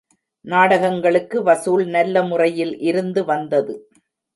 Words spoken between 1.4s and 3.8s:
வசூல் நல்ல முறையில் இருந்து வந்தது.